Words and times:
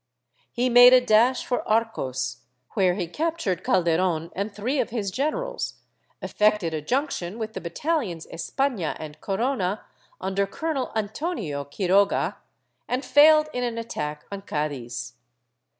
He 0.51 0.67
made 0.67 0.93
a 0.93 0.99
dash 0.99 1.45
for 1.45 1.61
Arcos, 1.69 2.37
where 2.71 2.95
he 2.95 3.05
captured 3.05 3.63
Calderon 3.63 4.31
and 4.35 4.51
three 4.51 4.79
of 4.79 4.89
his 4.89 5.11
generals, 5.11 5.75
effected 6.23 6.73
a 6.73 6.81
junction 6.81 7.37
with 7.37 7.53
the 7.53 7.61
battalions 7.61 8.25
Espaha 8.33 8.95
and 8.99 9.21
Corona, 9.21 9.85
under 10.19 10.47
Colonel 10.47 10.91
Antonio 10.95 11.63
Quiroga, 11.65 12.37
and 12.87 13.05
failed 13.05 13.47
in 13.53 13.63
an 13.63 13.77
attack 13.77 14.25
on 14.31 14.41
Cadiz. 14.41 15.13